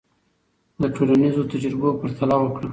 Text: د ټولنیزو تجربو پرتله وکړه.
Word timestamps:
د 0.81 0.83
ټولنیزو 0.95 1.49
تجربو 1.51 1.89
پرتله 2.01 2.35
وکړه. 2.39 2.67